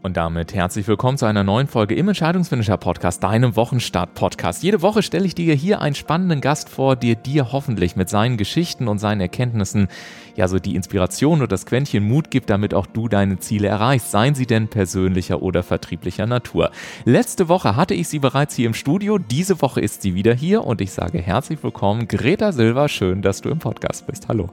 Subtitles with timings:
[0.00, 4.62] Und damit herzlich willkommen zu einer neuen Folge im Entscheidungsfinisher Podcast, deinem Wochenstart Podcast.
[4.62, 8.36] Jede Woche stelle ich dir hier einen spannenden Gast vor, der dir hoffentlich mit seinen
[8.36, 9.88] Geschichten und seinen Erkenntnissen
[10.36, 14.12] ja so die Inspiration oder das Quäntchen Mut gibt, damit auch du deine Ziele erreichst,
[14.12, 16.70] seien sie denn persönlicher oder vertrieblicher Natur.
[17.04, 20.64] Letzte Woche hatte ich sie bereits hier im Studio, diese Woche ist sie wieder hier
[20.64, 24.28] und ich sage herzlich willkommen, Greta Silva, schön, dass du im Podcast bist.
[24.28, 24.48] Hallo.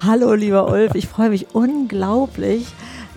[0.00, 2.66] Hallo, lieber Ulf, ich freue mich unglaublich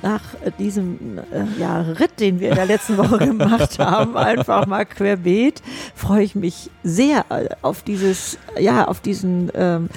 [0.02, 0.22] nach
[0.58, 5.62] diesem äh, ja, Ritt, den wir in der letzten Woche gemacht haben, einfach mal querbeet,
[5.96, 9.90] freue ich mich sehr äh, auf dieses, ja, auf diesen ähm,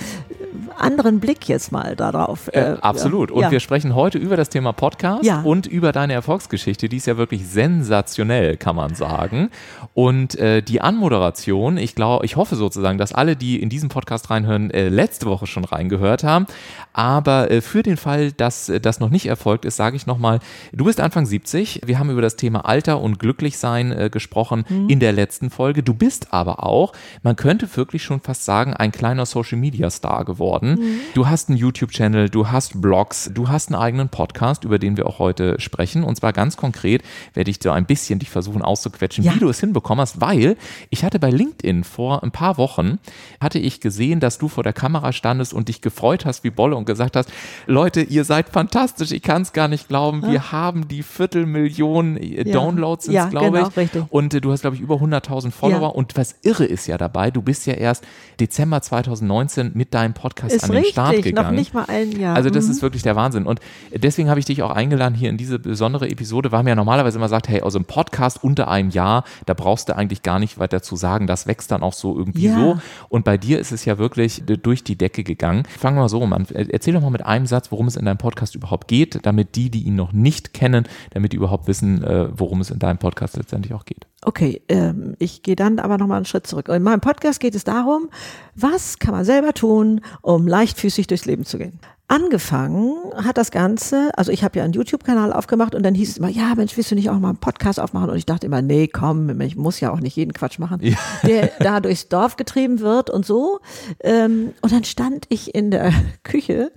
[0.76, 2.48] anderen Blick jetzt mal darauf.
[2.48, 3.30] Äh, äh absolut.
[3.30, 3.50] Und ja.
[3.50, 5.42] wir sprechen heute über das Thema Podcast ja.
[5.42, 6.88] und über deine Erfolgsgeschichte.
[6.88, 9.50] Die ist ja wirklich sensationell, kann man sagen.
[9.94, 14.30] Und äh, die Anmoderation, ich glaube, ich hoffe sozusagen, dass alle, die in diesem Podcast
[14.30, 16.46] reinhören, äh, letzte Woche schon reingehört haben.
[16.92, 20.40] Aber für den Fall, dass das noch nicht erfolgt ist, sage ich nochmal,
[20.72, 21.82] du bist Anfang 70.
[21.86, 24.88] Wir haben über das Thema Alter und Glücklichsein gesprochen mhm.
[24.88, 25.82] in der letzten Folge.
[25.82, 30.24] Du bist aber auch, man könnte wirklich schon fast sagen, ein kleiner Social Media Star
[30.24, 30.78] geworden geworden.
[30.80, 31.00] Mhm.
[31.14, 35.06] Du hast einen YouTube-Channel, du hast Blogs, du hast einen eigenen Podcast, über den wir
[35.06, 36.04] auch heute sprechen.
[36.04, 37.02] Und zwar ganz konkret
[37.34, 39.34] werde ich so ein bisschen dich versuchen auszuquetschen, ja.
[39.34, 40.56] wie du es hinbekommen hast, weil
[40.90, 42.98] ich hatte bei LinkedIn vor ein paar Wochen,
[43.40, 46.76] hatte ich gesehen, dass du vor der Kamera standest und dich gefreut hast wie Bolle
[46.76, 47.30] und gesagt hast,
[47.66, 50.52] Leute, ihr seid fantastisch, ich kann es gar nicht glauben, wir ja.
[50.52, 52.52] haben die Viertelmillion äh, ja.
[52.52, 53.76] Downloads, ja, glaube genau, ich.
[53.76, 54.04] Richtig.
[54.10, 55.94] Und äh, du hast, glaube ich, über 100.000 Follower.
[55.94, 58.04] Und was irre ist ja dabei, du bist ja erst
[58.40, 61.48] Dezember 2019 mit deinem Podcast ist an den richtig, Start gegangen.
[61.48, 62.36] noch nicht mal ein Jahr.
[62.36, 62.72] Also das mhm.
[62.72, 63.46] ist wirklich der Wahnsinn.
[63.46, 63.60] Und
[63.94, 67.18] deswegen habe ich dich auch eingeladen hier in diese besondere Episode, weil mir ja normalerweise
[67.18, 70.58] immer sagt, hey, aus einem Podcast unter einem Jahr, da brauchst du eigentlich gar nicht
[70.58, 71.26] weiter zu sagen.
[71.26, 72.54] Das wächst dann auch so irgendwie ja.
[72.54, 72.78] so.
[73.08, 75.64] Und bei dir ist es ja wirklich durch die Decke gegangen.
[75.78, 76.46] Fangen wir mal so an.
[76.52, 79.70] Erzähl doch mal mit einem Satz, worum es in deinem Podcast überhaupt geht, damit die,
[79.72, 83.36] die ihn noch nicht kennen, damit die überhaupt wissen, äh, worum es in deinem Podcast
[83.36, 84.06] letztendlich auch geht.
[84.24, 86.68] Okay, ähm, ich gehe dann aber nochmal einen Schritt zurück.
[86.68, 88.08] In meinem Podcast geht es darum,
[88.54, 91.80] was kann man selber tun, um leichtfüßig durchs Leben zu gehen.
[92.12, 96.16] Angefangen hat das Ganze, also ich habe ja einen YouTube-Kanal aufgemacht und dann hieß es
[96.18, 98.10] immer, ja Mensch, willst du nicht auch mal einen Podcast aufmachen?
[98.10, 100.98] Und ich dachte immer, nee, komm, ich muss ja auch nicht jeden Quatsch machen, ja.
[101.26, 103.60] der da durchs Dorf getrieben wird und so.
[104.00, 105.90] Ähm, und dann stand ich in der
[106.22, 106.70] Küche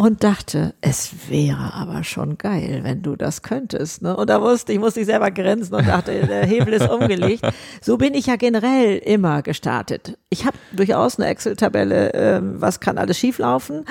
[0.00, 4.00] und dachte, es wäre aber schon geil, wenn du das könntest.
[4.00, 4.16] Ne?
[4.16, 7.44] Und da wusste ich, musste ich selber grenzen und dachte, der Hebel ist umgelegt.
[7.80, 10.16] So bin ich ja generell immer gestartet.
[10.30, 13.84] Ich habe durchaus eine Excel-Tabelle, äh, was kann alles schieflaufen.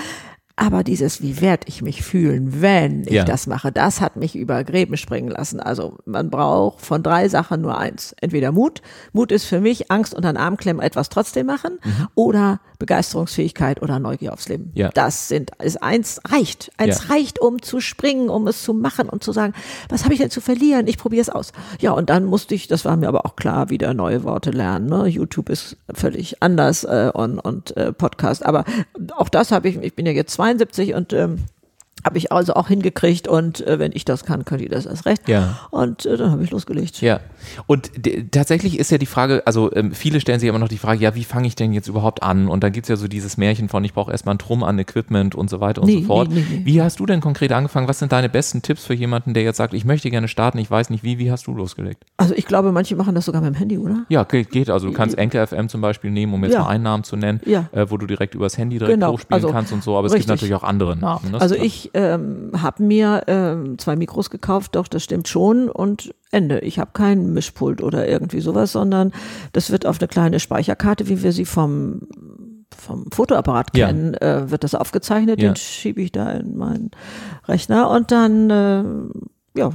[0.59, 3.23] Aber dieses, wie werde ich mich fühlen, wenn ich ja.
[3.23, 5.59] das mache, das hat mich über Gräben springen lassen.
[5.59, 8.16] Also man braucht von drei Sachen nur eins.
[8.22, 8.81] Entweder Mut.
[9.13, 11.78] Mut ist für mich Angst unter den Arm klemmen, etwas trotzdem machen.
[11.84, 12.07] Mhm.
[12.16, 14.72] Oder Begeisterungsfähigkeit oder Neugier aufs Leben.
[14.73, 14.90] Ja.
[14.90, 16.72] Das sind, ist eins reicht.
[16.78, 17.13] Eins ja.
[17.13, 19.53] reicht, um zu springen, um es zu machen und zu sagen,
[19.90, 20.88] was habe ich denn zu verlieren?
[20.88, 21.51] Ich probiere es aus.
[21.81, 24.88] Ja, und dann musste ich, das war mir aber auch klar, wieder neue Worte lernen.
[24.88, 25.06] Ne?
[25.06, 28.44] YouTube ist völlig anders äh, und, und äh, Podcast.
[28.44, 28.66] Aber
[29.16, 31.40] auch das habe ich, ich bin ja jetzt zwei 72 und ähm,
[32.06, 35.06] habe ich also auch hingekriegt und äh, wenn ich das kann, könnt ihr das erst
[35.06, 35.28] recht.
[35.28, 35.59] Ja.
[35.72, 37.02] Und äh, dann habe ich losgelegt.
[37.02, 37.19] Ja.
[37.66, 37.91] Und
[38.31, 41.16] tatsächlich ist ja die Frage, also ähm, viele stellen sich immer noch die Frage, ja,
[41.16, 42.47] wie fange ich denn jetzt überhaupt an?
[42.47, 44.80] Und dann gibt es ja so dieses Märchen von, ich brauche erstmal einen Trumm an
[44.80, 46.30] Equipment und so weiter und nee, so fort.
[46.31, 47.88] Nee, nee, wie hast du denn konkret angefangen?
[47.88, 50.69] Was sind deine besten Tipps für jemanden, der jetzt sagt, ich möchte gerne starten, ich
[50.69, 52.03] weiß nicht wie, wie hast du losgelegt?
[52.18, 54.06] Also ich glaube, manche machen das sogar mit dem Handy, oder?
[54.09, 54.52] Ja, geht.
[54.52, 54.69] geht.
[54.69, 56.62] Also du kannst Enkel FM zum Beispiel nehmen, um jetzt ja.
[56.62, 57.69] mal einen Namen zu nennen, ja.
[57.72, 59.14] äh, wo du direkt übers Handy direkt genau.
[59.14, 60.28] hochspielen also, kannst und so, aber es richtig.
[60.28, 61.31] gibt natürlich auch andere Namen.
[61.31, 61.41] Ne?
[61.41, 66.13] Also ich ähm, habe habe mir ähm, zwei Mikros gekauft, doch, das stimmt schon und
[66.31, 66.59] Ende.
[66.59, 69.13] Ich habe kein Mischpult oder irgendwie sowas, sondern
[69.53, 72.01] das wird auf eine kleine Speicherkarte, wie wir sie vom
[72.77, 74.39] vom Fotoapparat kennen, ja.
[74.39, 75.49] äh, wird das aufgezeichnet, ja.
[75.49, 76.91] den schiebe ich da in meinen
[77.47, 78.83] Rechner und dann äh,
[79.57, 79.73] ja,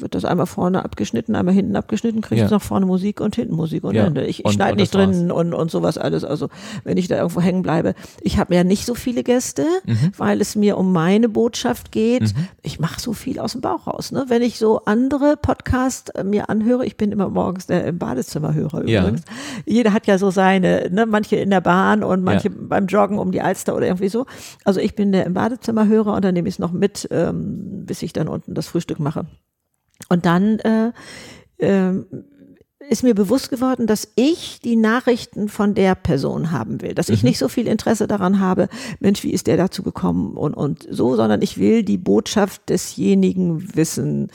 [0.00, 2.56] wird das einmal vorne abgeschnitten, einmal hinten abgeschnitten, kriege ich ja.
[2.56, 4.06] nach vorne Musik und hinten Musik und ja.
[4.06, 4.24] Ende.
[4.24, 6.24] Ich, ich schneide nicht drin und, und sowas alles.
[6.24, 6.48] Also
[6.84, 7.94] wenn ich da irgendwo hängen bleibe.
[8.20, 10.12] Ich habe ja nicht so viele Gäste, mhm.
[10.16, 12.22] weil es mir um meine Botschaft geht.
[12.22, 12.48] Mhm.
[12.62, 14.12] Ich mache so viel aus dem Bauch raus.
[14.12, 14.24] Ne?
[14.28, 18.86] Wenn ich so andere Podcasts äh, mir anhöre, ich bin immer morgens der im Badezimmerhörer
[18.86, 19.02] ja.
[19.02, 19.22] übrigens.
[19.64, 21.06] Jeder hat ja so seine, ne?
[21.06, 24.26] manche in der Bahn und manche beim Joggen um die Alster oder irgendwie so.
[24.64, 28.02] Also ich bin der im Badezimmerhörer und dann nehme ich es noch mit, ähm, bis
[28.02, 29.15] ich dann unten das Frühstück mache.
[30.08, 30.92] Und dann äh,
[31.58, 31.92] äh,
[32.88, 37.22] ist mir bewusst geworden, dass ich die Nachrichten von der Person haben will, dass ich
[37.22, 37.30] Mhm.
[37.30, 38.68] nicht so viel Interesse daran habe,
[39.00, 43.74] Mensch, wie ist der dazu gekommen und, und so, sondern ich will die Botschaft desjenigen
[43.74, 44.28] wissen.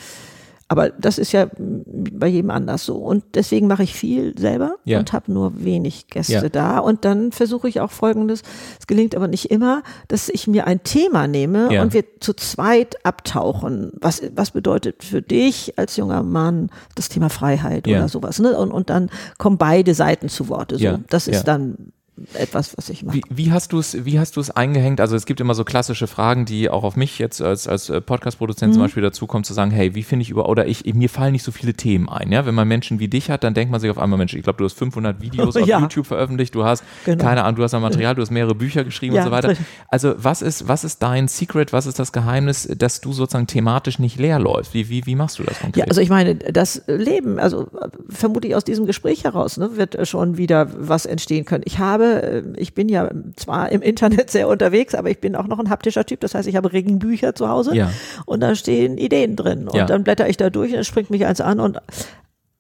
[0.71, 2.95] Aber das ist ja bei jedem anders so.
[2.95, 4.99] Und deswegen mache ich viel selber Ja.
[4.99, 6.47] und habe nur wenig Gäste Ja.
[6.47, 6.77] da.
[6.79, 8.41] Und dann versuche ich auch Folgendes,
[8.79, 11.81] es gelingt aber nicht immer, dass ich mir ein Thema nehme Ja.
[11.81, 13.91] und wir zu zweit abtauchen.
[13.99, 18.39] Was, was bedeutet für dich als junger Mann das Thema Freiheit oder sowas?
[18.39, 18.57] Ne?
[18.57, 20.77] Und, und dann kommen beide Seiten zu Worte.
[20.77, 20.99] So.
[21.09, 21.91] Das ist dann
[22.33, 23.15] etwas, was ich mache.
[23.17, 25.01] Wie, wie hast du es, wie hast du es eingehängt?
[25.01, 27.99] Also es gibt immer so klassische Fragen, die auch auf mich jetzt als, als äh,
[28.01, 28.73] Podcast-Produzent Mhm.
[28.73, 31.43] zum Beispiel dazukommen, zu sagen, hey, wie finde ich über, oder ich, mir fallen nicht
[31.43, 32.45] so viele Themen ein, ja?
[32.45, 34.57] Wenn man Menschen wie dich hat, dann denkt man sich auf einmal, Mensch, ich glaube,
[34.57, 35.79] du hast 500 Videos auf Ja.
[35.79, 37.23] YouTube veröffentlicht, du hast, Genau.
[37.23, 39.49] keine Ahnung, du hast ein Material, du hast mehrere Bücher geschrieben Ja, und so weiter.
[39.49, 39.65] richtig.
[39.87, 43.97] Also was ist, was ist dein Secret, was ist das Geheimnis, dass du sozusagen thematisch
[43.99, 44.73] nicht leer läufst?
[44.73, 45.77] Wie, wie, wie machst du das konkret?
[45.77, 50.07] Ja, also ich meine, das Leben, also äh, vermutlich aus diesem Gespräch heraus, ne, wird
[50.07, 51.63] schon wieder was entstehen können.
[51.65, 55.47] Ich habe, äh, ich bin ja zwar im Internet sehr unterwegs, aber ich bin auch
[55.47, 56.19] noch ein haptischer Typ.
[56.21, 57.91] Das heißt, ich habe Regenbücher zu Hause Ja.
[58.25, 59.67] und da stehen Ideen drin.
[59.67, 59.85] Und Ja.
[59.85, 61.79] dann blätter ich da durch und es springt mich eins an und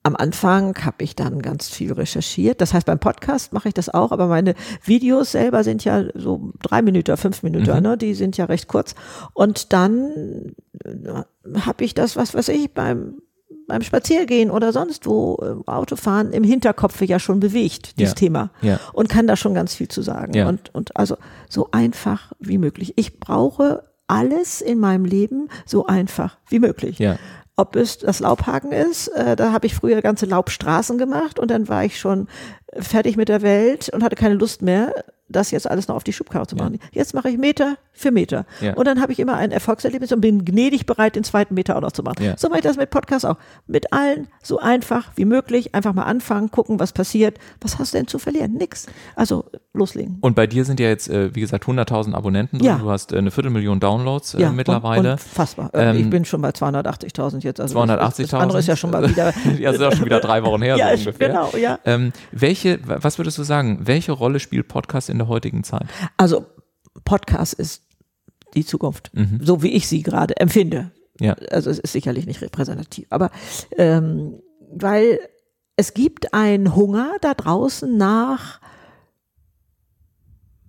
[0.03, 2.59] am Anfang habe ich dann ganz viel recherchiert.
[2.59, 6.53] Das heißt, beim Podcast mache ich das auch, aber meine Videos selber sind ja so
[6.63, 7.83] drei Minuten, fünf Minuten, Mhm.
[7.83, 7.97] ne?
[7.97, 8.95] die sind ja recht kurz.
[9.33, 10.53] Und dann
[11.59, 13.21] habe ich das, was weiß ich, beim
[13.71, 18.15] beim Spaziergehen oder sonst wo äh, Autofahren im Hinterkopf ja schon bewegt, dieses Ja.
[18.15, 18.49] Thema.
[18.61, 18.79] Ja.
[18.93, 20.33] Und kann da schon ganz viel zu sagen.
[20.33, 20.47] Ja.
[20.49, 21.15] Und, und also
[21.49, 22.93] so einfach wie möglich.
[22.97, 26.99] Ich brauche alles in meinem Leben so einfach wie möglich.
[26.99, 27.15] Ja.
[27.55, 31.69] Ob es das Laubhaken ist, äh, da habe ich früher ganze Laubstraßen gemacht und dann
[31.69, 32.27] war ich schon
[32.79, 34.93] fertig mit der Welt und hatte keine Lust mehr,
[35.27, 36.77] das jetzt alles noch auf die Schubkarre zu machen.
[36.91, 38.45] Jetzt mache ich Meter für Meter.
[38.59, 38.73] Ja.
[38.73, 41.81] Und dann habe ich immer ein Erfolgserlebnis und bin gnädig bereit, den zweiten Meter auch
[41.81, 42.21] noch zu machen.
[42.21, 42.37] Ja.
[42.37, 43.37] So mache ich das mit Podcast auch.
[43.65, 45.73] Mit allen so einfach wie möglich.
[45.73, 47.37] Einfach mal anfangen, gucken, was passiert.
[47.61, 48.53] Was hast du denn zu verlieren?
[48.55, 48.87] Nix.
[49.15, 50.17] Also loslegen.
[50.19, 52.67] Und bei dir sind ja jetzt, äh, wie gesagt, 100.000 Abonnenten drin.
[52.67, 52.77] Ja.
[52.77, 55.13] Du hast äh, eine Viertelmillion Downloads äh, ja, mittlerweile.
[55.13, 55.69] Unfassbar.
[55.73, 57.61] Äh, Ähm, ich bin schon bei 280.000 jetzt.
[57.61, 58.21] Also 280.000.
[58.21, 59.33] Das andere ist ja schon mal wieder.
[59.59, 61.29] ja, das ist auch schon wieder drei Wochen her, ja, so ungefähr.
[61.29, 61.79] genau, ja.
[61.85, 65.87] Ähm, welche, was würdest du sagen, welche Rolle spielt Podcast in der heutigen Zeit?
[66.17, 66.45] Also
[67.05, 67.83] Podcast ist
[68.55, 69.39] die Zukunft, Mhm.
[69.41, 70.91] so wie ich sie gerade empfinde.
[71.19, 71.33] Ja.
[71.51, 73.31] Also es ist sicherlich nicht repräsentativ, aber
[73.77, 74.39] ähm,
[74.73, 75.19] weil
[75.75, 78.60] es gibt einen Hunger da draußen nach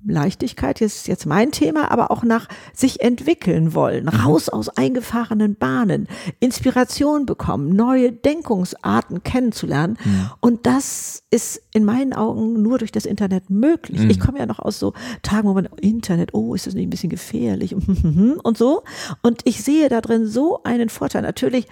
[0.06, 5.54] Leichtigkeit, jetzt ist jetzt mein Thema, aber auch nach sich entwickeln wollen, raus aus eingefahrenen
[5.54, 6.08] Bahnen,
[6.40, 9.98] Inspiration bekommen, neue Denkungsarten kennenzulernen.
[10.40, 14.00] Und das ist in meinen Augen nur durch das Internet möglich.
[14.08, 16.90] Ich komme ja noch aus so Tagen, wo man Internet, oh, ist das nicht ein
[16.90, 17.74] bisschen gefährlich
[18.42, 18.82] und so.
[19.22, 21.22] Und ich sehe da drin so einen Vorteil.
[21.22, 21.66] Natürlich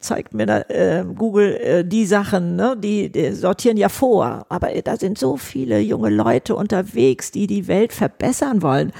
[0.00, 2.76] zeigt mir da äh, Google äh, die Sachen, ne?
[2.78, 7.66] die, die sortieren ja vor, aber da sind so viele junge Leute unterwegs, die die
[7.68, 8.92] Welt verbessern wollen.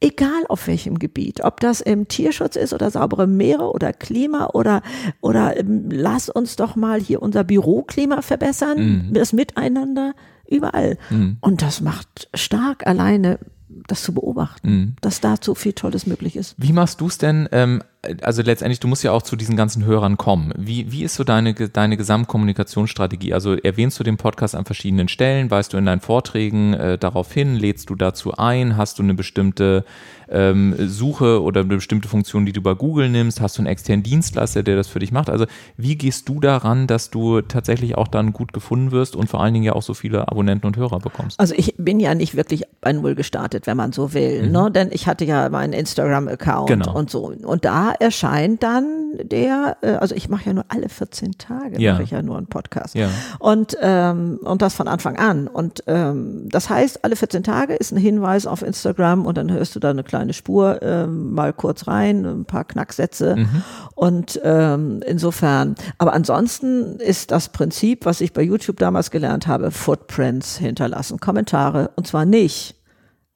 [0.00, 4.82] Egal auf welchem Gebiet, ob das im Tierschutz ist oder saubere Meere oder Klima oder,
[5.20, 10.14] oder ähm, lass uns doch mal hier unser Büroklima verbessern, das Miteinander,
[10.48, 10.98] überall.
[11.40, 13.40] Und das macht stark alleine,
[13.88, 16.54] das zu beobachten, dass dazu viel Tolles möglich ist.
[16.58, 17.48] Wie machst du es denn?
[17.52, 17.82] Ähm,
[18.22, 20.52] also letztendlich, du musst ja auch zu diesen ganzen Hörern kommen.
[20.56, 23.34] Wie, wie ist so deine, deine Gesamtkommunikationsstrategie?
[23.34, 25.50] Also erwähnst du den Podcast an verschiedenen Stellen?
[25.50, 27.56] Weist du in deinen Vorträgen äh, darauf hin?
[27.56, 28.76] Lädst du dazu ein?
[28.76, 29.84] Hast du eine bestimmte
[30.30, 33.40] ähm, Suche oder eine bestimmte Funktion, die du bei Google nimmst?
[33.40, 35.30] Hast du einen externen Dienstleister, der das für dich macht?
[35.30, 35.46] Also
[35.76, 39.54] wie gehst du daran, dass du tatsächlich auch dann gut gefunden wirst und vor allen
[39.54, 41.38] Dingen ja auch so viele Abonnenten und Hörer bekommst?
[41.40, 44.70] Also ich bin ja nicht wirklich bei Null gestartet, wenn man so will, ne?
[44.70, 46.94] Denn ich hatte ja meinen Instagram-Account Genau.
[46.94, 47.32] und so.
[47.42, 48.86] Und da erscheint dann
[49.22, 51.92] der, äh, also ich mache ja nur alle 14 Tage, Ja.
[51.94, 52.94] mache ich ja nur einen Podcast.
[52.94, 53.08] Ja.
[53.38, 55.48] Und, ähm, und das von Anfang an.
[55.48, 59.74] Und ähm, das heißt, alle 14 Tage ist ein Hinweis auf Instagram und dann hörst
[59.74, 63.46] du da eine kleine Spur ähm, mal kurz rein, ein paar Knacksätze.
[63.94, 69.70] Und ähm, insofern, aber ansonsten ist das Prinzip, was ich bei YouTube damals gelernt habe,
[69.70, 71.90] Footprints hinterlassen, Kommentare.
[71.96, 72.76] Und zwar nicht,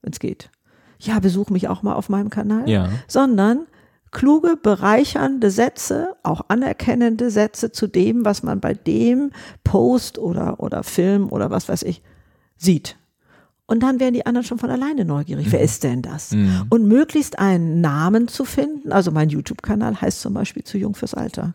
[0.02, 0.50] wenn es geht.
[0.98, 2.88] Ja, besuch mich auch mal auf meinem Kanal, Ja.
[3.08, 3.66] sondern
[4.12, 9.30] kluge, bereichernde Sätze, auch anerkennende Sätze zu dem, was man bei dem
[9.64, 12.02] Post oder, oder Film oder was weiß ich
[12.56, 12.96] sieht.
[13.66, 15.50] Und dann werden die anderen schon von alleine neugierig.
[15.50, 16.32] Wer ist denn das?
[16.68, 18.92] Und möglichst einen Namen zu finden.
[18.92, 21.52] Also mein YouTube-Kanal heißt zum Beispiel zu jung fürs Alter.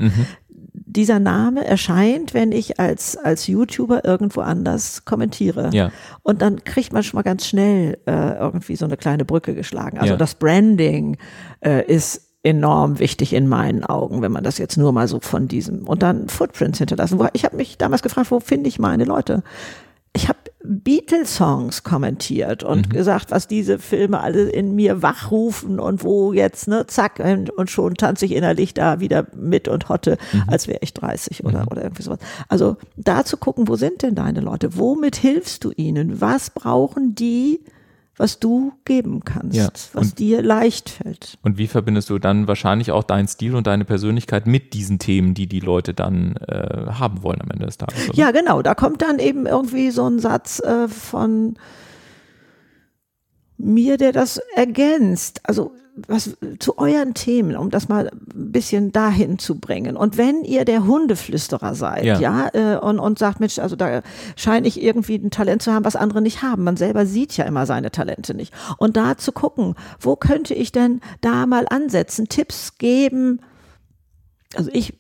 [0.50, 5.70] Dieser Name erscheint, wenn ich als, als YouTuber irgendwo anders kommentiere.
[5.74, 5.92] Ja.
[6.24, 9.98] Und dann kriegt man schon mal ganz schnell äh, irgendwie so eine kleine Brücke geschlagen.
[10.00, 10.18] Also Ja.
[10.18, 11.18] das Branding
[11.60, 15.48] äh, ist enorm wichtig in meinen Augen, wenn man das jetzt nur mal so von
[15.48, 17.20] diesem und dann Footprints hinterlassen.
[17.34, 19.44] Ich habe mich damals gefragt, wo finde ich meine Leute?
[20.16, 22.94] Ich habe Beatles-Songs kommentiert und mhm.
[22.94, 27.22] gesagt, was diese Filme alle in mir wachrufen und wo jetzt, ne, zack,
[27.56, 30.44] und schon tanze ich innerlich da wieder mit und hotte, mhm.
[30.48, 31.68] als wäre ich 30 oder, mhm.
[31.70, 32.20] oder irgendwie sowas.
[32.48, 34.78] Also da zu gucken, wo sind denn deine Leute?
[34.78, 36.22] Womit hilfst du ihnen?
[36.22, 37.62] Was brauchen die?
[38.18, 39.70] Was du geben kannst, ja.
[39.94, 41.38] was und, dir leicht fällt.
[41.44, 45.36] Und wie verbindest du dann wahrscheinlich auch deinen Stil und deine Persönlichkeit mit diesen Themen,
[45.36, 48.10] die die Leute dann äh, haben wollen am Ende des Tages?
[48.10, 48.18] Oder?
[48.18, 48.62] Ja, genau.
[48.64, 51.58] Da kommt dann eben irgendwie so ein Satz äh, von
[53.58, 55.42] mir, der das ergänzt.
[55.44, 55.74] Also
[56.08, 59.98] was zu euren Themen, um das mal ein bisschen dahin zu bringen.
[59.98, 64.02] Und wenn ihr der Hundeflüsterer seid, ja, ja äh, und, und sagt, Mensch, also da
[64.36, 66.64] scheine ich irgendwie ein Talent zu haben, was andere nicht haben.
[66.64, 68.54] Man selber sieht ja immer seine Talente nicht.
[68.78, 73.42] Und da zu gucken, wo könnte ich denn da mal ansetzen, Tipps geben.
[74.56, 75.00] Also ich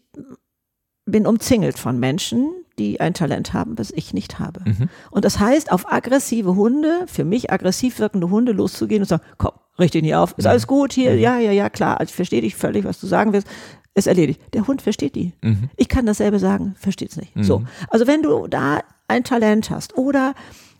[1.06, 4.62] bin umzingelt von Menschen, die ein Talent haben, was ich nicht habe.
[4.65, 4.89] Mhm.
[5.10, 9.53] Und das heißt, auf aggressive Hunde, für mich aggressiv wirkende Hunde loszugehen und sagen, komm,
[9.79, 10.51] richte nicht auf, ist mhm.
[10.51, 11.19] alles gut hier, mhm.
[11.19, 13.48] ja, ja, ja, klar, ich verstehe dich völlig, was du sagen willst,
[13.96, 14.41] ist erledigt.
[14.53, 15.34] Der Hund versteht die.
[15.41, 15.69] Mhm.
[15.75, 17.36] Ich kann dasselbe sagen, versteht es nicht.
[17.36, 17.43] Mhm.
[17.43, 20.36] So, also wenn du da ein Talent hast oder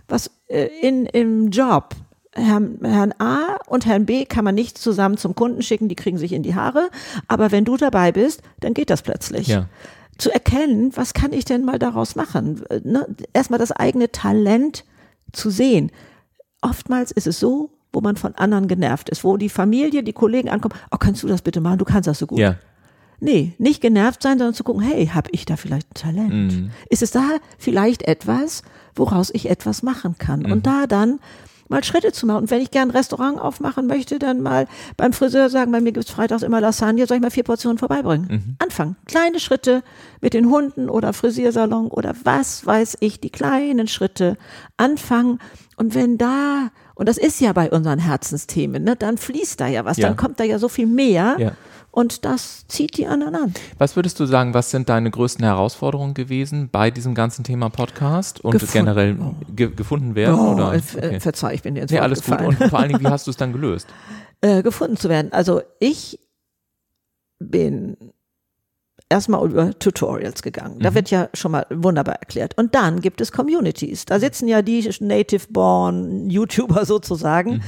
[0.08, 1.96] was äh, in, im Job,
[2.34, 6.20] Herrn, Herrn A und Herrn B kann man nicht zusammen zum Kunden schicken, die kriegen
[6.20, 6.90] sich in die Haare,
[7.28, 9.48] aber wenn du dabei bist, dann geht das plötzlich.
[9.48, 9.68] Ja
[10.18, 12.64] zu erkennen, was kann ich denn mal daraus machen?
[12.84, 13.08] Ne?
[13.34, 14.84] Erstmal das eigene Talent
[15.32, 15.92] zu sehen.
[16.62, 20.50] Oftmals ist es so, wo man von anderen genervt ist, wo die Familie, die Kollegen
[20.50, 21.80] ankommen, oh, kannst du das bitte machen?
[21.80, 22.40] Du kannst das so gut.
[22.40, 22.56] Ja.
[23.20, 26.54] Nee, nicht genervt sein, sondern zu gucken, hey, habe ich da vielleicht ein Talent?
[26.54, 26.72] Mhm.
[26.90, 28.62] Ist es da vielleicht etwas,
[28.96, 30.42] woraus ich etwas machen kann?
[30.42, 30.52] Mhm.
[30.52, 31.20] Und da dann
[31.70, 32.44] mal Schritte zu machen.
[32.44, 35.92] Und wenn ich gern ein Restaurant aufmachen möchte, dann mal beim Friseur sagen, bei mir
[35.92, 38.28] gibt's freitags immer Lasagne, soll ich mal vier Portionen vorbeibringen?
[38.30, 38.56] Mhm.
[38.60, 38.96] Anfangen.
[39.06, 39.84] Kleine Schritte
[40.22, 44.38] mit den Hunden oder Frisiersalon oder was weiß ich, die kleinen Schritte
[44.78, 45.40] anfangen.
[45.76, 49.86] Und wenn da, und das ist ja bei unseren Herzensthemen, ne, dann fließt da ja
[49.86, 50.08] was, ja.
[50.08, 51.36] dann kommt da ja so viel mehr.
[51.38, 51.52] Ja.
[51.98, 53.54] Und das zieht die anderen an.
[53.80, 58.40] Was würdest du sagen, was sind deine größten Herausforderungen gewesen bei diesem ganzen Thema Podcast
[58.46, 59.18] und Gefund generell
[59.56, 60.40] ge gefunden werden?
[60.40, 60.76] Oh, oder?
[60.76, 61.20] Okay.
[61.20, 62.40] Verzeih, ich bin jetzt nee, alles gut.
[62.40, 63.88] Und vor allen Dingen, wie hast du es dann gelöst?
[64.42, 65.32] Äh, gefunden zu werden.
[65.32, 66.20] Also ich
[67.40, 67.98] bin
[69.10, 70.78] erstmal über Tutorials gegangen.
[70.78, 70.96] Da mhm.
[70.96, 72.56] wird ja schon mal wunderbar erklärt.
[72.60, 74.06] Und dann gibt es Communities.
[74.06, 77.54] Da sitzen ja die Native-Born YouTuber sozusagen.
[77.54, 77.64] Mhm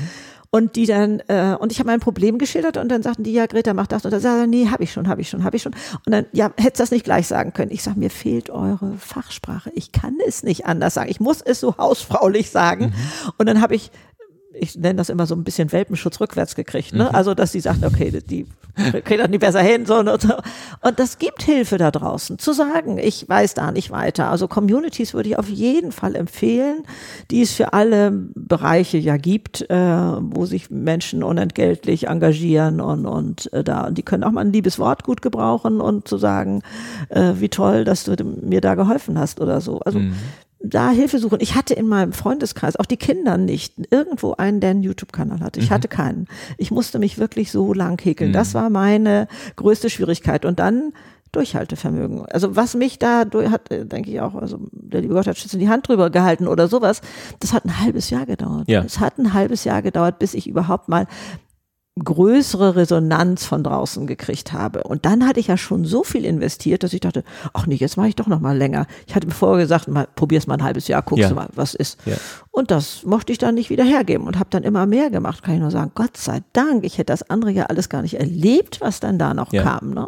[0.51, 3.45] und die dann, äh, und ich habe mein Problem geschildert und dann sagten die, ja,
[3.45, 4.03] Greta, mach das.
[4.05, 5.75] Und dann sagte nee, habe ich schon, habe ich schon, habe ich schon.
[6.05, 7.71] Und dann, ja, hättest das nicht gleich sagen können.
[7.71, 9.71] Ich sage, mir fehlt eure Fachsprache.
[9.75, 11.11] Ich kann es nicht anders sagen.
[11.11, 12.85] Ich muss es so hausfraulich sagen.
[12.85, 13.31] Mhm.
[13.37, 13.91] Und dann habe ich
[14.53, 16.93] ich nenne das immer so ein bisschen Welpenschutz rückwärts gekriegt.
[16.93, 17.05] Ne?
[17.05, 17.15] Mhm.
[17.15, 18.47] Also, dass sie sagt, okay, die
[19.05, 19.85] kriegt das nicht besser hin.
[19.85, 20.33] So, und, so.
[20.81, 24.29] und das gibt Hilfe da draußen, zu sagen, ich weiß da nicht weiter.
[24.29, 26.83] Also Communities würde ich auf jeden Fall empfehlen,
[27.31, 33.51] die es für alle Bereiche ja gibt, äh, wo sich Menschen unentgeltlich engagieren und, und
[33.53, 36.61] äh, da, und die können auch mal ein liebes Wort gut gebrauchen und zu sagen,
[37.09, 39.79] äh, wie toll, dass du mir da geholfen hast oder so.
[39.79, 40.15] Also mhm
[40.61, 41.39] da Hilfe suchen.
[41.41, 45.59] Ich hatte in meinem Freundeskreis, auch die Kinder nicht, irgendwo einen, der einen YouTube-Kanal hatte.
[45.59, 45.73] Ich mhm.
[45.73, 46.27] hatte keinen.
[46.57, 48.31] Ich musste mich wirklich so lang häkeln.
[48.31, 48.33] Mhm.
[48.33, 50.45] Das war meine größte Schwierigkeit.
[50.45, 50.93] Und dann
[51.31, 52.25] Durchhaltevermögen.
[52.25, 55.59] Also was mich da hat, äh, denke ich auch, also der liebe Gott hat Schützen
[55.59, 57.01] die Hand drüber gehalten oder sowas.
[57.39, 58.67] Das hat ein halbes Jahr gedauert.
[58.67, 58.83] Ja.
[58.83, 61.05] Es hat ein halbes Jahr gedauert, bis ich überhaupt mal
[62.03, 64.83] größere Resonanz von draußen gekriegt habe.
[64.83, 67.97] Und dann hatte ich ja schon so viel investiert, dass ich dachte, ach nee, jetzt
[67.97, 68.87] mache ich doch noch mal länger.
[69.07, 71.29] Ich hatte mir vorher gesagt, mal, probier's mal ein halbes Jahr, guckst ja.
[71.29, 71.99] du mal, was ist.
[72.05, 72.15] Ja.
[72.51, 75.43] Und das mochte ich dann nicht wieder hergeben und habe dann immer mehr gemacht.
[75.43, 78.19] Kann ich nur sagen, Gott sei Dank, ich hätte das andere ja alles gar nicht
[78.19, 79.63] erlebt, was dann da noch ja.
[79.63, 79.93] kam.
[79.93, 80.07] Ne?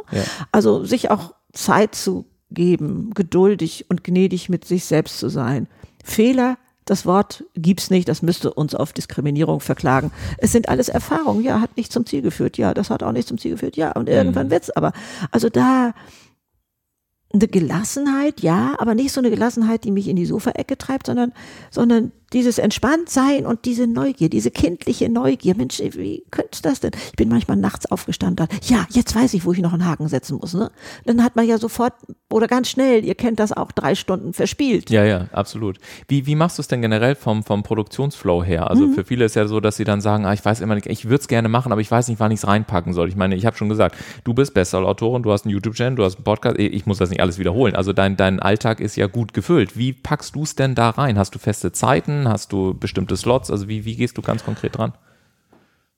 [0.51, 5.67] Also sich auch Zeit zu geben, geduldig und gnädig mit sich selbst zu sein.
[6.03, 10.11] Fehler das Wort gibt's nicht, das müsste uns auf Diskriminierung verklagen.
[10.37, 13.27] Es sind alles Erfahrungen, ja, hat nicht zum Ziel geführt, ja, das hat auch nicht
[13.27, 14.51] zum Ziel geführt, ja, und irgendwann mhm.
[14.51, 14.93] wird's aber.
[15.31, 15.93] Also da
[17.33, 21.33] eine Gelassenheit, ja, aber nicht so eine Gelassenheit, die mich in die Sofaecke treibt, sondern,
[21.69, 25.55] sondern dieses Entspanntsein und diese Neugier, diese kindliche Neugier.
[25.55, 26.91] Mensch, wie könnte das denn?
[27.07, 28.47] Ich bin manchmal nachts aufgestanden.
[28.63, 30.53] Ja, jetzt weiß ich, wo ich noch einen Haken setzen muss.
[30.53, 30.71] Ne?
[31.05, 31.93] Dann hat man ja sofort
[32.29, 34.89] oder ganz schnell, ihr kennt das auch, drei Stunden verspielt.
[34.89, 35.77] Ja, ja, absolut.
[36.07, 38.69] Wie, wie machst du es denn generell vom, vom Produktionsflow her?
[38.69, 38.93] Also mhm.
[38.93, 41.05] für viele ist ja so, dass sie dann sagen, ah, ich weiß immer nicht, ich
[41.05, 43.09] würde es gerne machen, aber ich weiß nicht, wann ich es reinpacken soll.
[43.09, 46.15] Ich meine, ich habe schon gesagt, du bist Bestseller-Autorin, du hast einen YouTube-Channel, du hast
[46.15, 47.75] einen Podcast, ich muss das nicht alles wiederholen.
[47.75, 49.77] Also dein, dein Alltag ist ja gut gefüllt.
[49.77, 51.17] Wie packst du es denn da rein?
[51.17, 52.20] Hast du feste Zeiten?
[52.27, 53.51] Hast du bestimmte Slots?
[53.51, 54.93] Also wie, wie gehst du ganz konkret dran?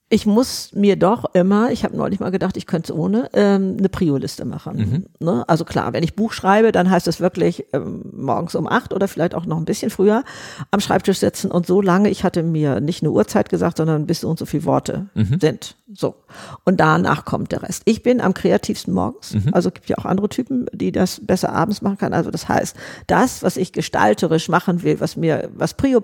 [0.09, 3.77] Ich muss mir doch immer, ich habe neulich mal gedacht, ich könnte es ohne, ähm,
[3.79, 4.77] eine Prio-Liste machen.
[4.77, 5.25] Mhm.
[5.25, 5.43] Ne?
[5.47, 9.07] Also klar, wenn ich Buch schreibe, dann heißt es wirklich ähm, morgens um acht oder
[9.07, 10.23] vielleicht auch noch ein bisschen früher
[10.69, 14.21] am Schreibtisch sitzen und so lange, ich hatte mir nicht eine Uhrzeit gesagt, sondern bis
[14.21, 15.39] so und so viele Worte mhm.
[15.39, 15.77] sind.
[15.91, 16.15] So.
[16.63, 17.83] Und danach kommt der Rest.
[17.85, 19.33] Ich bin am kreativsten morgens.
[19.33, 19.49] Mhm.
[19.51, 22.13] Also gibt ja auch andere Typen, die das besser abends machen kann.
[22.13, 22.75] Also das heißt,
[23.07, 26.01] das, was ich gestalterisch machen will, was mir, was Prio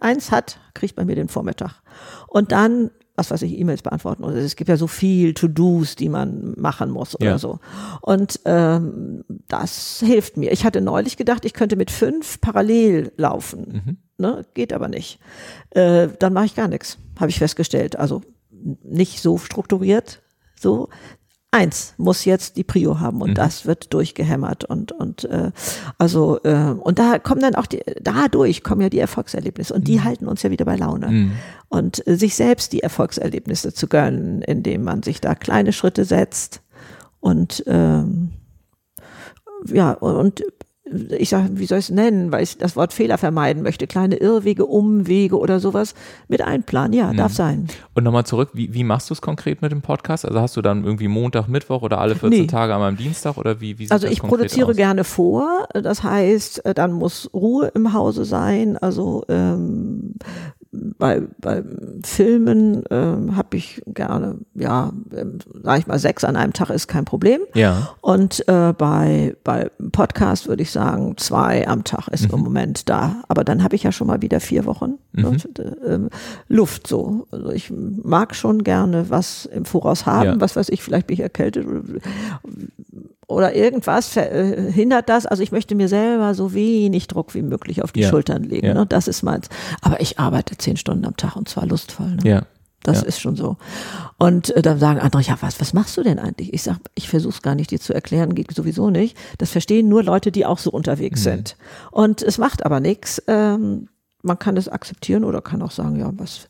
[0.00, 1.82] eins hat, kriegt bei mir den Vormittag.
[2.28, 4.24] Und dann was weiß ich, E-Mails beantworten.
[4.24, 7.38] Oder es gibt ja so viel To-Dos, die man machen muss oder ja.
[7.38, 7.60] so.
[8.00, 10.50] Und ähm, das hilft mir.
[10.52, 13.82] Ich hatte neulich gedacht, ich könnte mit fünf parallel laufen.
[13.84, 13.96] Mhm.
[14.16, 14.46] Ne?
[14.54, 15.20] Geht aber nicht.
[15.70, 17.96] Äh, dann mache ich gar nichts, habe ich festgestellt.
[17.96, 18.22] Also
[18.82, 20.22] nicht so strukturiert,
[20.58, 20.88] so,
[21.52, 23.34] eins muss jetzt die Prio haben und mhm.
[23.34, 25.50] das wird durchgehämmert und und äh,
[25.98, 29.98] also äh, und da kommen dann auch die dadurch kommen ja die Erfolgserlebnisse und die
[29.98, 30.04] mhm.
[30.04, 31.32] halten uns ja wieder bei Laune mhm.
[31.68, 36.62] und äh, sich selbst die Erfolgserlebnisse zu gönnen, indem man sich da kleine Schritte setzt
[37.18, 38.30] und ähm,
[39.66, 40.44] ja und
[41.18, 44.16] ich sage, wie soll ich es nennen, weil ich das Wort Fehler vermeiden möchte, kleine
[44.16, 45.94] Irrwege, Umwege oder sowas
[46.28, 46.92] mit einplanen.
[46.92, 47.16] Ja, mhm.
[47.16, 47.68] darf sein.
[47.94, 50.24] Und nochmal zurück, wie, wie machst du es konkret mit dem Podcast?
[50.26, 52.46] Also hast du dann irgendwie Montag, Mittwoch oder alle 14 nee.
[52.46, 54.76] Tage einmal am Dienstag oder wie, wie sieht Also ich produziere aus?
[54.76, 60.14] gerne vor, das heißt, äh, dann muss Ruhe im Hause sein, also ähm,
[60.72, 61.64] bei, bei
[62.04, 66.86] Filmen ähm, habe ich gerne, ja, ähm, sag ich mal, sechs an einem Tag ist
[66.86, 67.40] kein Problem.
[67.54, 67.96] Ja.
[68.00, 72.38] Und äh, bei, bei Podcast würde ich sagen, zwei am Tag ist mhm.
[72.38, 73.22] im Moment da.
[73.26, 75.24] Aber dann habe ich ja schon mal wieder vier Wochen mhm.
[75.24, 75.98] und, äh,
[76.48, 77.26] Luft so.
[77.32, 80.40] Also ich mag schon gerne was im Voraus haben, ja.
[80.40, 81.66] was weiß ich, vielleicht bin ich erkältet
[83.30, 85.26] oder irgendwas verhindert das.
[85.26, 88.08] Also ich möchte mir selber so wenig Druck wie möglich auf die ja.
[88.08, 88.66] Schultern legen.
[88.66, 88.74] Ja.
[88.74, 88.86] Ne?
[88.86, 89.48] Das ist meins.
[89.80, 92.16] Aber ich arbeite zehn Stunden am Tag und zwar lustvoll.
[92.16, 92.28] Ne?
[92.28, 92.42] Ja.
[92.82, 93.08] Das ja.
[93.08, 93.56] ist schon so.
[94.18, 96.52] Und äh, dann sagen andere, ja, was, was machst du denn eigentlich?
[96.54, 99.16] Ich sag, ich versuche es gar nicht dir zu erklären, geht sowieso nicht.
[99.38, 101.24] Das verstehen nur Leute, die auch so unterwegs mhm.
[101.24, 101.56] sind.
[101.90, 103.22] Und es macht aber nichts.
[103.26, 103.88] Ähm,
[104.22, 106.48] man kann es akzeptieren oder kann auch sagen, ja, was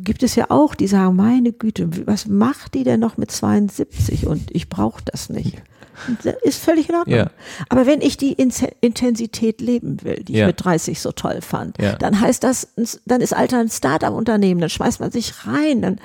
[0.00, 4.26] gibt es ja auch, die sagen, meine Güte, was macht die denn noch mit 72
[4.26, 5.62] und ich brauche das nicht.
[6.22, 7.18] Das ist völlig in Ordnung.
[7.18, 7.30] Ja.
[7.68, 10.46] Aber wenn ich die Intensität leben will, die ich ja.
[10.46, 11.94] mit 30 so toll fand, ja.
[11.94, 12.68] dann heißt das,
[13.04, 16.00] dann ist Alter ein Start-up-Unternehmen, dann schmeißt man sich rein, dann,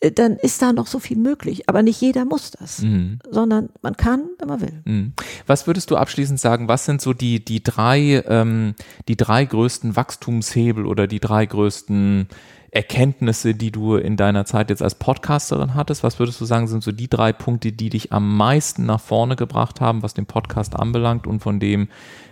[0.00, 1.68] äh, dann ist da noch so viel möglich.
[1.68, 3.20] Aber nicht jeder muss das, mhm.
[3.30, 4.82] sondern man kann, wenn man will.
[4.84, 5.12] Mhm.
[5.46, 6.68] Was würdest du abschließend sagen?
[6.68, 8.74] Was sind so die, die drei, ähm,
[9.08, 12.28] die drei größten Wachstumshebel oder die drei größten
[12.72, 16.02] Erkenntnisse, die du in deiner Zeit jetzt als Podcasterin hattest?
[16.02, 19.36] Was würdest du sagen, sind so die drei Punkte, die dich am meisten nach vorne
[19.36, 21.88] gebracht haben, was den Podcast anbelangt und von dem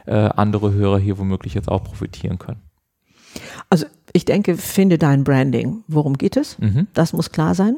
[0.07, 2.63] äh, andere Hörer hier womöglich jetzt auch profitieren können?
[3.69, 5.85] Also ich denke, finde dein Branding.
[5.89, 6.59] Worum geht es?
[6.59, 6.87] Mhm.
[6.95, 7.77] Das muss klar sein.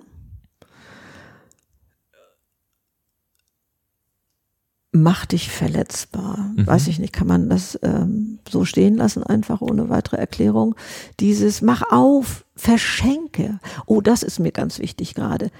[4.92, 6.52] Mach dich verletzbar.
[6.54, 6.66] Mhm.
[6.66, 10.76] Weiß ich nicht, kann man das ähm, so stehen lassen, einfach ohne weitere Erklärung.
[11.18, 13.58] Dieses mach auf, verschenke.
[13.86, 15.50] Oh, das ist mir ganz wichtig gerade.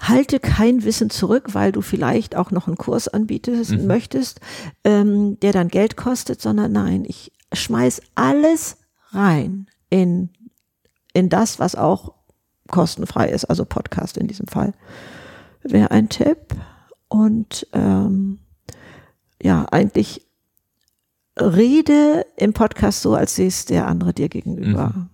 [0.00, 3.86] Halte kein Wissen zurück, weil du vielleicht auch noch einen Kurs anbietest, mhm.
[3.86, 4.40] möchtest,
[4.82, 8.78] ähm, der dann Geld kostet, sondern nein, ich schmeiß alles
[9.10, 10.30] rein in,
[11.12, 12.14] in das, was auch
[12.68, 14.72] kostenfrei ist, also Podcast in diesem Fall.
[15.62, 16.56] Wäre ein Tipp.
[17.08, 18.38] Und ähm,
[19.42, 20.26] ja, eigentlich
[21.38, 24.92] rede im Podcast so, als ist der andere dir gegenüber.
[24.94, 25.08] Mhm.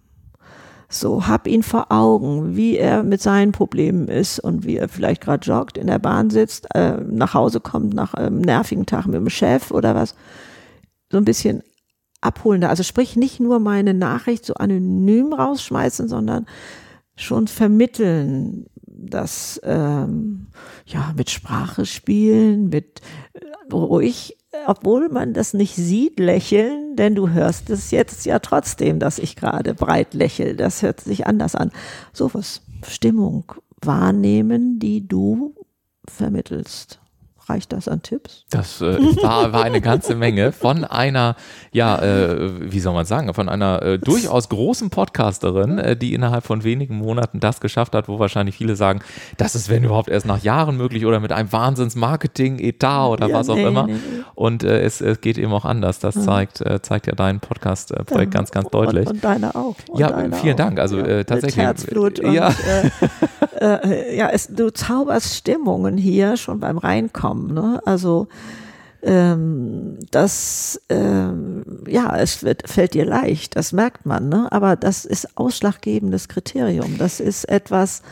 [0.91, 5.21] So, hab ihn vor Augen, wie er mit seinen Problemen ist und wie er vielleicht
[5.21, 9.17] gerade joggt, in der Bahn sitzt, äh, nach Hause kommt nach einem nervigen Tag mit
[9.17, 10.15] dem Chef oder was.
[11.13, 11.63] So ein bisschen
[12.23, 12.71] abholender.
[12.71, 16.47] Also sprich nicht nur meine Nachricht so anonym rausschmeißen, sondern
[17.17, 20.47] schon vermitteln, das ähm,
[20.87, 23.01] ja mit Sprache spielen, mit
[23.35, 23.41] äh,
[23.73, 29.19] ruhig, obwohl man das nicht sieht, lächeln, denn du hörst es jetzt ja trotzdem, dass
[29.19, 30.55] ich gerade breit lächle.
[30.55, 31.71] Das hört sich anders an.
[32.13, 33.53] So was Stimmung
[33.83, 35.55] wahrnehmen, die du
[36.09, 37.01] vermittelst.
[37.49, 38.45] Reicht das an Tipps?
[38.51, 41.35] Das äh, war, war eine ganze Menge von einer,
[41.73, 46.45] ja, äh, wie soll man sagen, von einer äh, durchaus großen Podcasterin, äh, die innerhalb
[46.45, 49.01] von wenigen Monaten das geschafft hat, wo wahrscheinlich viele sagen,
[49.39, 53.49] das ist, wenn überhaupt, erst nach Jahren möglich oder mit einem Wahnsinns-Marketing-Etat oder ja, was
[53.49, 53.87] auch nee, immer.
[53.87, 53.97] Nee.
[54.35, 56.01] Und äh, es, es geht eben auch anders.
[56.01, 59.07] Das zeigt, äh, zeigt ja dein Podcast-Projekt ganz, ganz deutlich.
[59.07, 59.75] Und, und deine auch.
[59.89, 60.59] Und ja, deine vielen auch.
[60.59, 60.81] Dank.
[60.81, 61.65] Also ja, tatsächlich.
[61.65, 62.53] Herzblut und, ja.
[63.61, 67.55] ja, es, du zauberst Stimmungen hier schon beim Reinkommen.
[67.55, 67.81] Ne?
[67.85, 68.29] Also
[69.03, 74.51] ähm, das, ähm, ja, es wird, fällt dir leicht, das merkt man, ne?
[74.51, 76.99] aber das ist ausschlaggebendes Kriterium.
[76.99, 78.03] Das ist etwas,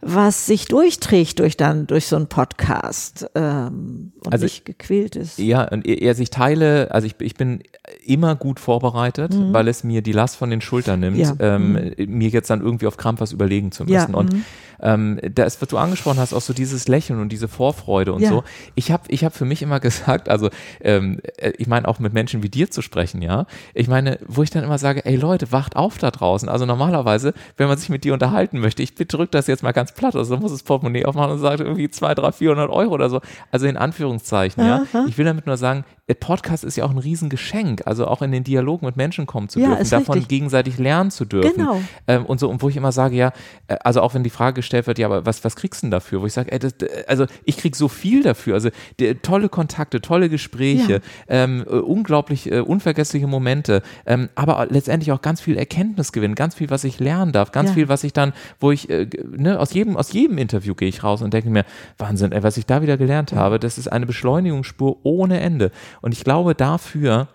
[0.00, 5.38] was sich durchträgt durch dann durch so einen Podcast ähm, und also, nicht gequält ist.
[5.38, 7.62] Ja, und er sich teile, also ich, ich bin
[8.04, 9.52] immer gut vorbereitet, mhm.
[9.52, 11.34] weil es mir die Last von den Schultern nimmt, ja.
[11.38, 11.94] ähm, mhm.
[12.08, 14.12] mir jetzt dann irgendwie auf Krampf was überlegen zu müssen.
[14.12, 14.18] Ja.
[14.18, 14.44] Und mhm
[14.80, 18.30] ähm, das, was du angesprochen hast, auch so dieses Lächeln und diese Vorfreude und ja.
[18.30, 18.44] so.
[18.74, 22.12] Ich habe ich hab für mich immer gesagt, also ähm, äh, ich meine auch mit
[22.12, 23.46] Menschen wie dir zu sprechen, ja.
[23.74, 26.48] Ich meine, wo ich dann immer sage, ey Leute, wacht auf da draußen.
[26.48, 29.92] Also normalerweise, wenn man sich mit dir unterhalten möchte, ich drücke das jetzt mal ganz
[29.92, 33.20] platt, also muss das Portemonnaie aufmachen und sagt irgendwie 200, 300, 400 Euro oder so.
[33.50, 34.86] Also in Anführungszeichen, Aha.
[34.92, 35.04] ja.
[35.06, 38.44] Ich will damit nur sagen, Podcast ist ja auch ein Riesengeschenk, also auch in den
[38.44, 40.28] Dialog mit Menschen kommen zu ja, dürfen, davon richtig.
[40.28, 41.56] gegenseitig lernen zu dürfen.
[41.56, 41.80] Genau.
[42.06, 43.32] Ähm, und so, und wo ich immer sage, ja,
[43.68, 45.90] äh, also auch wenn die Frage gestellt wird, ja, aber was, was kriegst du denn
[45.92, 46.20] dafür?
[46.20, 46.74] Wo ich sage, ey, das,
[47.06, 48.68] also ich krieg so viel dafür, also
[49.00, 51.00] die, tolle Kontakte, tolle Gespräche, ja.
[51.28, 56.68] ähm, äh, unglaublich äh, unvergessliche Momente, ähm, aber letztendlich auch ganz viel Erkenntnisgewinn, ganz viel,
[56.68, 57.76] was ich lernen darf, ganz ja.
[57.76, 61.02] viel, was ich dann, wo ich, äh, ne, aus jedem, aus jedem Interview gehe ich
[61.02, 61.64] raus und denke mir,
[61.96, 65.70] Wahnsinn, ey, was ich da wieder gelernt habe, das ist eine Beschleunigungsspur ohne Ende.
[66.00, 67.28] Und ich glaube, dafür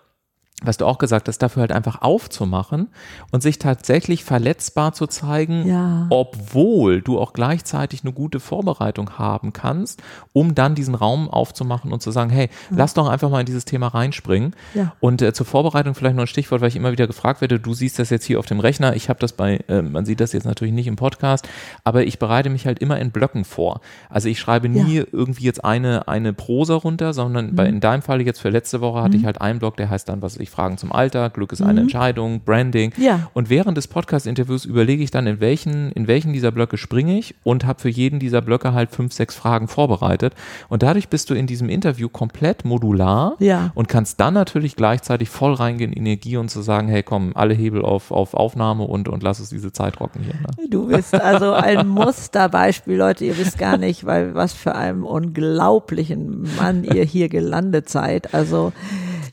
[0.62, 2.88] was du auch gesagt hast, dafür halt einfach aufzumachen
[3.30, 6.06] und sich tatsächlich verletzbar zu zeigen, ja.
[6.10, 12.02] obwohl du auch gleichzeitig eine gute Vorbereitung haben kannst, um dann diesen Raum aufzumachen und
[12.02, 12.76] zu sagen, hey, ja.
[12.76, 14.54] lass doch einfach mal in dieses Thema reinspringen.
[14.74, 14.94] Ja.
[15.00, 17.74] Und äh, zur Vorbereitung vielleicht noch ein Stichwort, weil ich immer wieder gefragt werde, du
[17.74, 20.32] siehst das jetzt hier auf dem Rechner, ich habe das bei, äh, man sieht das
[20.32, 21.48] jetzt natürlich nicht im Podcast,
[21.84, 23.80] aber ich bereite mich halt immer in Blöcken vor.
[24.08, 27.54] Also ich schreibe nie irgendwie jetzt eine, eine Prosa runter, sondern mhm.
[27.56, 29.20] bei, in deinem Fall jetzt für letzte Woche hatte mhm.
[29.20, 31.62] ich halt einen Block, der heißt dann, was ich ich Fragen zum Alter, Glück ist
[31.62, 31.78] eine mhm.
[31.86, 32.92] Entscheidung, Branding.
[32.96, 33.30] Ja.
[33.32, 37.34] Und während des Podcast-Interviews überlege ich dann, in welchen, in welchen dieser Blöcke springe ich
[37.44, 40.34] und habe für jeden dieser Blöcke halt fünf, sechs Fragen vorbereitet.
[40.68, 43.70] Und dadurch bist du in diesem Interview komplett modular ja.
[43.74, 47.54] und kannst dann natürlich gleichzeitig voll reingehen in Energie und zu sagen, hey komm, alle
[47.54, 50.34] Hebel auf, auf Aufnahme und, und lass uns diese Zeit rocken hier.
[50.34, 50.68] Ne?
[50.68, 56.48] Du bist also ein Musterbeispiel, Leute, ihr wisst gar nicht, weil was für einen unglaublichen
[56.56, 58.34] Mann ihr hier gelandet seid.
[58.34, 58.72] Also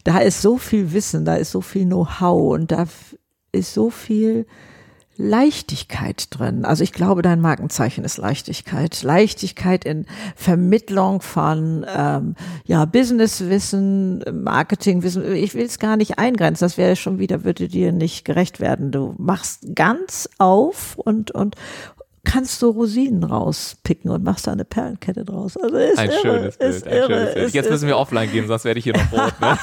[0.03, 2.86] da ist so viel Wissen, da ist so viel Know-how und da
[3.51, 4.45] ist so viel
[5.17, 6.63] Leichtigkeit drin.
[6.63, 9.01] Also ich glaube, dein Markenzeichen ist Leichtigkeit.
[9.01, 10.05] Leichtigkeit in
[10.36, 15.36] Vermittlung von ähm, ja Businesswissen, Marketingwissen.
[15.36, 16.65] Ich will es gar nicht eingrenzen.
[16.65, 18.91] Das wäre schon wieder würde dir nicht gerecht werden.
[18.91, 21.55] Du machst ganz auf und und
[22.27, 25.55] kannst du Rosinen rauspicken und machst da eine Perlenkette draus.
[25.55, 27.53] Also ist ein irre, schönes Bild, ein irre, schönes Bild.
[27.53, 29.33] Jetzt müssen wir offline gehen, sonst werde ich hier noch rot.
[29.39, 29.57] Ne?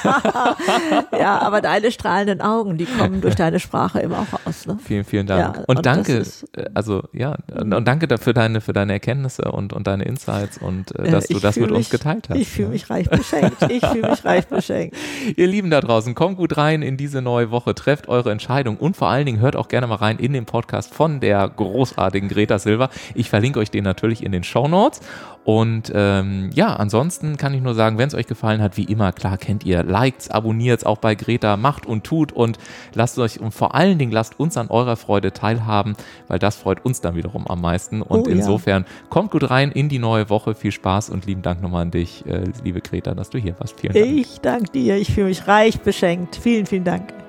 [1.18, 4.66] ja, aber deine strahlenden Augen, die kommen durch deine Sprache immer auch raus.
[4.66, 4.79] Ne?
[4.83, 5.57] Vielen, vielen Dank.
[5.57, 9.42] Ja, und, und, danke, ist, äh, also ja, und danke für deine, für deine Erkenntnisse
[9.53, 12.38] und, und deine Insights und äh, dass du das mit mich, uns geteilt hast.
[12.38, 13.62] Ich fühle mich reich beschenkt.
[13.68, 14.96] Ich fühle mich reich beschenkt.
[15.37, 18.96] Ihr Lieben da draußen, kommt gut rein in diese neue Woche, trefft eure Entscheidung und
[18.96, 22.54] vor allen Dingen hört auch gerne mal rein in den Podcast von der großartigen Greta
[22.55, 22.90] Peter Silva.
[23.14, 25.01] Ich verlinke euch den natürlich in den Show Notes.
[25.45, 29.12] Und ähm, ja, ansonsten kann ich nur sagen, wenn es euch gefallen hat, wie immer,
[29.12, 32.59] klar kennt ihr, liked, abonniert auch bei Greta, macht und tut und
[32.95, 35.97] lasst euch und vor allen Dingen lasst uns an eurer Freude teilhaben,
[36.29, 38.01] weil das freut uns dann wiederum am meisten.
[38.01, 38.88] Und oh, insofern ja.
[39.11, 40.55] kommt gut rein in die neue Woche.
[40.55, 43.79] Viel Spaß und lieben Dank nochmal an dich, äh, liebe Greta, dass du hier warst.
[43.79, 44.07] Vielen Dank.
[44.07, 44.97] Ich danke dir.
[44.97, 46.37] Ich fühle mich reich beschenkt.
[46.37, 47.24] Vielen, vielen Dank.